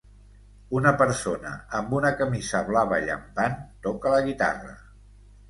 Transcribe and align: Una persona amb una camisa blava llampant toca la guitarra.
Una 0.77 0.93
persona 1.01 1.51
amb 1.81 1.93
una 1.97 2.11
camisa 2.23 2.63
blava 2.71 2.99
llampant 3.05 3.61
toca 3.87 4.17
la 4.17 4.25
guitarra. 4.31 4.75